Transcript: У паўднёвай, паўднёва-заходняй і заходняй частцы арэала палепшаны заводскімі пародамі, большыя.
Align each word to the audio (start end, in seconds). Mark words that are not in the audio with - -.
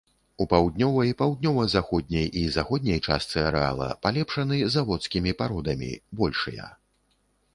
У 0.43 0.45
паўднёвай, 0.51 1.09
паўднёва-заходняй 1.19 2.25
і 2.39 2.45
заходняй 2.55 3.01
частцы 3.07 3.37
арэала 3.51 3.89
палепшаны 4.05 4.57
заводскімі 4.77 5.35
пародамі, 5.43 5.91
большыя. 6.23 6.71